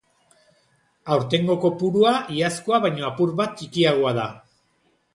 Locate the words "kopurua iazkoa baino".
1.67-3.09